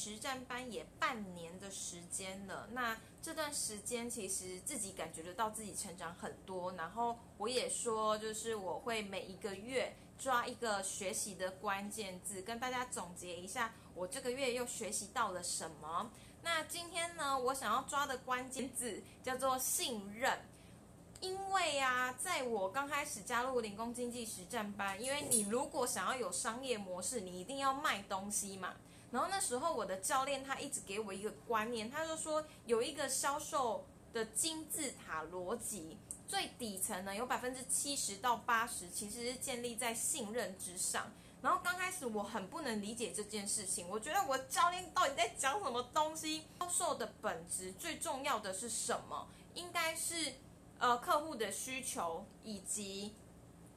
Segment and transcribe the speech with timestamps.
[0.00, 16.10] 实战班也半年的时间了，那这段时间其实自己感觉得到自己成长很多，然后我也说，就是我会每一个月抓一个学习的关键字，跟大家总结一下我这个月又学习到了什么。
[16.42, 20.40] 那今天呢，我想要抓的关键字叫做信任。
[21.20, 28.76] 因为呀，在我刚开始加入零工经济实战班，因为你如果想要有商业模式，你一定要卖东西嘛。
[29.10, 41.12] 然后那时候我的教练他一直给我一个观念，他就说有一个销售的金字塔逻辑，最底层呢有百分之七十到八十其实是建立在信任之上。
[41.42, 46.44] 然后刚开始我很不能理解这件事情，我觉得我教练到底在讲什么东西？
[46.60, 49.28] 销售的本质最重要的是什么？
[49.54, 50.34] 应该是。
[50.82, 53.12] 呃，客户的需求以及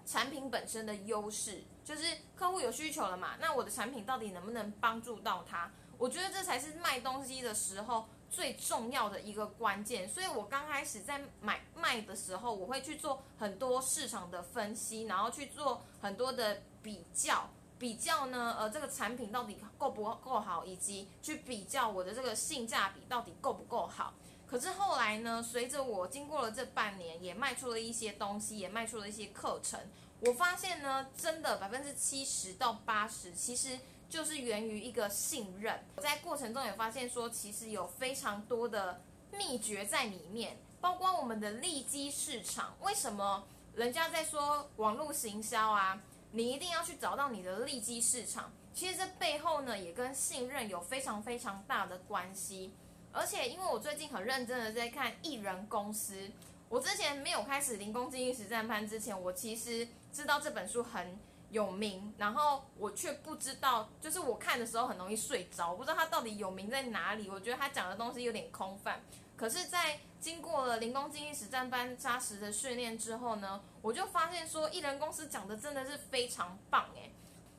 [0.06, 2.06] 产品本身的优势，就是
[2.36, 3.32] 客户有需求了嘛？
[3.40, 5.72] 那我的产品到底能不能帮助到他？
[5.98, 10.08] 我觉得这才是卖东西的时候最重要的一个关键。
[10.08, 24.14] 所以我刚开始在买卖的时候，我会去做很多市场的分析，然后去做很多的比较，比较呢，呃，这个产品到底够不够好，以及去比较我的这个性价比到底够不够好。
[24.46, 25.42] 可是后来呢？
[25.42, 29.80] 随着我经过了这半年，也卖出了一些东西，也卖出了一些课程。
[30.20, 35.84] 我发现呢，真的百分之七十到八十，其实就是源于一个信任。
[35.96, 42.76] 我在过程中也发现说，其实有非常多的秘诀在里面，包括我们的利基市场。
[42.82, 43.44] 为什么
[43.76, 46.00] 人家在说网络行销啊？
[46.32, 48.52] 你一定要去找到你的利基市场。
[48.74, 52.72] 其实这背后呢，也跟信任有非常非常大的关系。
[53.14, 56.32] 而且，因为我最近很认真的在看艺人公司，
[56.68, 61.18] 我之前没有开始零工经济实战班之前，我其实知道这本书很
[61.52, 67.30] 有名，然后我却不知道，就是我看的时候很容易睡着，不知道它到底有名在哪里。
[67.30, 69.00] 我觉得他讲的东西有点空泛。
[69.38, 77.14] 可是，在经过了零工经济实战班扎实的训练之后呢，我就发现说，艺人公司讲的真的是非常棒诶。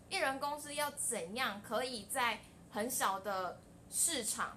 [0.09, 2.41] 艺人公司要怎样可以在
[2.71, 4.57] 很小的市场？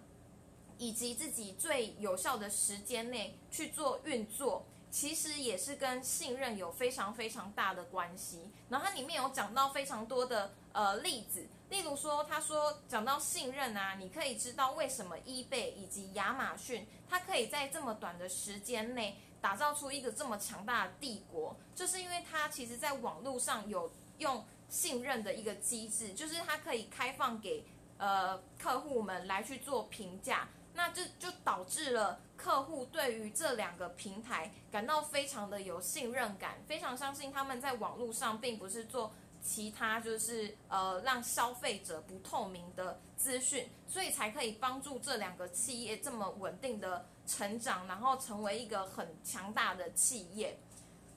[0.77, 8.49] 以及自己最有效的时间内去做运作，其实也是跟信任有非常非常大的关系。
[8.69, 27.65] 然后它里面有讲到非常多的呃例子，例如说，他说讲到信任啊，你可以知道为什么 eBay 以及亚马逊它可以在这么短的时间内打造出一个这么强大的帝国，就是因为它其实在网络上有用信任的一个机制，就是它可以开放给
[27.97, 30.47] 呃客户们来去做评价。
[30.77, 39.11] 那这就导致了客户对于这两个平台感到非常的有信任感，非常相信他们在网络上并不是做
[39.41, 50.59] 其他就是呃让消费者不透明的资讯，所以才可以帮助这两个企业这么稳定的成长，然后成为一个很强大的企业，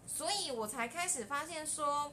[0.07, 2.11] 所以我才开始发现说。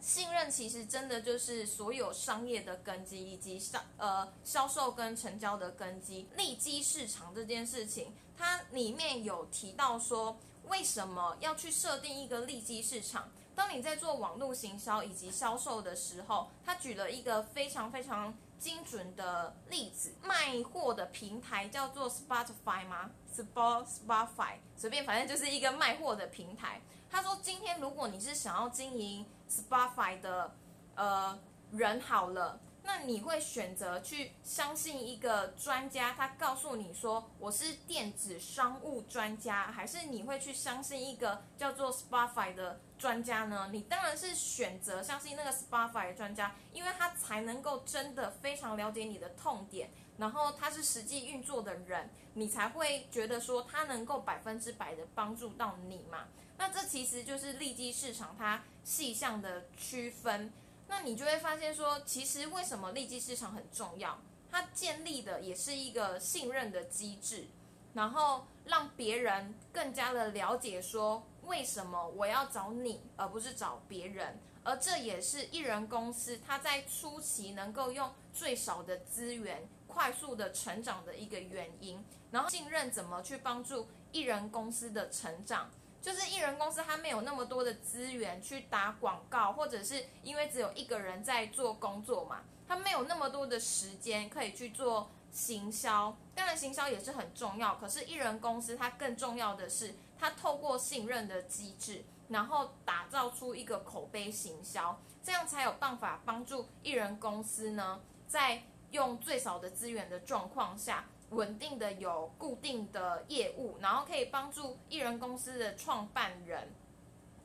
[0.00, 6.28] 信任其实真的就是所有商业的根基，以及销呃销售跟成交的根基。
[6.36, 13.30] 利基市场这件事情，它里面有提到说，为什么要去设定一个利基市场？
[13.54, 26.82] 当你在做网络行销以及销售的时候，他举了一个非常非常精准的例子，卖货的平台叫做 Spotify 吗？Spotify 随便，反正就是一个卖货的平台。
[27.10, 30.54] 他说：“今天如果你是想要经营 Spotify 的
[30.94, 31.38] 呃
[31.72, 43.70] 人好了，那你会选择去相信一个专家，他告诉你说我是电子商务专家，还是你会去相信一个叫做 Spotify 的专家呢？
[43.72, 60.50] 你当然是选择相信那个 Spotify 的专家，因为他才能够真的非常了解你的痛点，然后他是实际运作的人，你才会觉得说他能够百分之百的帮助到你嘛。”那这其实就是利基市场它细项的区分，
[60.88, 64.18] 那你就会发现说，其实为什么利基市场很重要？
[64.50, 67.48] 它建立的也是一个信任的机制，
[67.94, 82.04] 然后让别人更加的了解说，为什么我要找你而不是找别人，而这也是艺人公司它在初期能够用最少的资源快速的成长的一个原因。
[82.30, 85.70] 然后信任怎么去帮助艺人公司的成长？
[86.00, 96.16] 就是艺人公司，他没有那么多的资源去打广告，或者是因为只有一个人在做工作嘛，他没有那么多的时间可以去做行销。
[96.34, 108.62] 当然，行销也是很重要，可是艺人公司它更重要的是，它透过信任的机制，然后打造出一个口碑行销，这样才有办法帮助艺人公司呢，在
[108.92, 116.72] 用最少的资源的状况下，稳定的有固定的业务，然后可以帮助艺人公司的创办人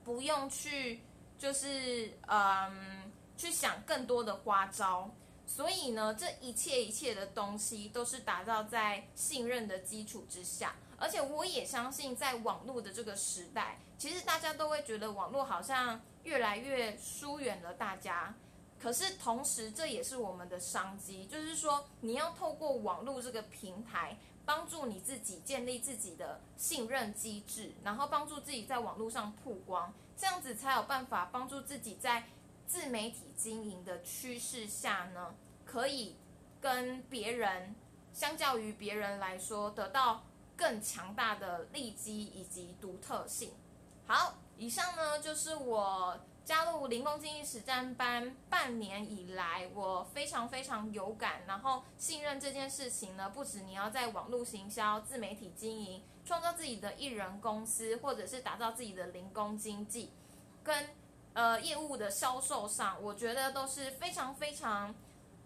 [0.04, 1.02] 不用去
[1.38, 5.10] 就是嗯去想更多的花招。
[5.48, 10.76] 所以呢，这一切一切的东西都是打造在信任的基础之下。
[10.98, 18.34] 而且我也相信，在网络的这个时代，其实大家都会觉得网络好像越来越疏远了大家。
[18.82, 32.28] 可是同时，这也是我们的商机，就是说你要透过网络这个平台，帮助你自己建立自己的信任机制，然后帮助自己在网络上曝光，这样子才有办法帮助自己在
[32.66, 35.36] 自媒体经营的趋势下呢，
[35.66, 36.16] 可以
[36.60, 37.76] 跟别人
[38.12, 40.24] 相较于别人来说得到。
[40.58, 43.52] 更强大的利基以及独特性。
[44.06, 60.12] 好，以上呢就是我加入零工经济实战班半年以来，我非常非常有感，然后信任这件事情呢，不止你要在网络行销、自媒体经营、创造自己的艺人公司，或者是打造自己的零工经济，
[60.64, 60.90] 跟
[61.34, 64.94] 呃业务的销售上，我觉得都是非常非常。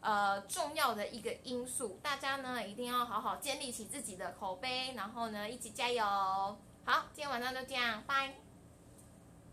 [0.01, 6.06] 呃，重要的一个因素，大家呢一定要好好建立起自己的口碑，然后呢一起加油。
[6.83, 8.44] 好，今天晚上就这样，拜。